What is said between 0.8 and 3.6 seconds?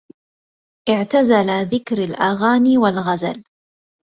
اعتزل ذكر الأغاني والغزل